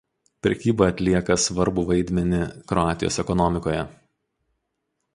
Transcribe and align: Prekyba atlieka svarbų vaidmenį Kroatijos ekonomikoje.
Prekyba 0.45 0.87
atlieka 0.93 1.37
svarbų 1.43 1.85
vaidmenį 1.91 2.41
Kroatijos 2.73 3.23
ekonomikoje. 3.27 3.89